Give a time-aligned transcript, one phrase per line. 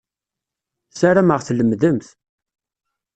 [0.99, 2.07] Sarameɣ tlemmdemt.